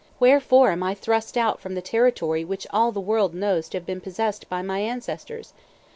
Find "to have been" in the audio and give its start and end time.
3.69-4.01